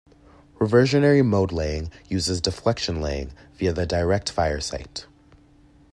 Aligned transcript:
Reversionary 0.57 1.21
mode 1.21 1.51
laying 1.51 1.91
uses 2.09 2.41
deflection 2.41 3.01
laying 3.01 3.33
via 3.59 3.71
the 3.71 3.85
direct 3.85 4.31
fire 4.31 4.59
sight. 4.59 5.05